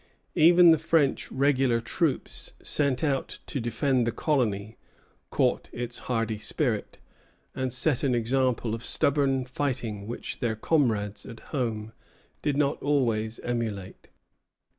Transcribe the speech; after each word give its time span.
Even 0.33 0.71
the 0.71 0.79
French 0.79 1.31
regular 1.31 1.79
troops, 1.79 2.53
sent 2.63 3.03
out 3.03 3.37
to 3.45 3.59
defend 3.59 4.07
the 4.07 4.11
colony, 4.11 4.77
caught 5.29 5.69
its 5.71 5.99
hardy 6.09 6.39
spirit, 6.39 6.97
and 7.53 7.71
set 7.71 8.01
an 8.01 8.15
example 8.15 8.73
of 8.73 8.83
stubborn 8.83 9.45
fighting 9.45 10.07
which 10.07 10.39
their 10.39 10.55
comrades 10.55 11.23
at 11.27 11.51
home 11.53 11.93
did 12.41 12.57
not 12.57 12.81
always 12.81 13.37
emulate. 13.41 14.07